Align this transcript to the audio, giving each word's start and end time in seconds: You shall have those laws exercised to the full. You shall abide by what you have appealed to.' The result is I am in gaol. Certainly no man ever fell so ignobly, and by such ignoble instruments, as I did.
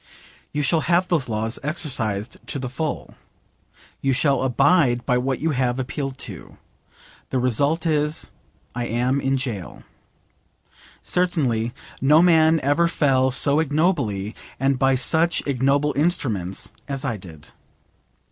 You 0.51 0.63
shall 0.63 0.81
have 0.89 1.07
those 1.09 1.29
laws 1.29 1.59
exercised 1.61 2.37
to 2.47 2.57
the 2.57 2.69
full. 2.69 3.13
You 4.01 4.13
shall 4.13 4.41
abide 4.41 5.05
by 5.05 5.19
what 5.19 5.37
you 5.39 5.51
have 5.51 5.77
appealed 5.77 6.17
to.' 6.25 6.57
The 7.29 7.37
result 7.37 7.85
is 7.85 8.31
I 8.73 8.87
am 8.87 9.21
in 9.21 9.35
gaol. 9.35 9.83
Certainly 11.03 11.71
no 12.01 12.23
man 12.23 12.59
ever 12.61 12.87
fell 12.87 13.29
so 13.29 13.59
ignobly, 13.59 14.33
and 14.59 14.79
by 14.79 14.95
such 14.95 15.45
ignoble 15.45 15.93
instruments, 15.95 16.73
as 16.87 17.05
I 17.05 17.17
did. 17.17 17.49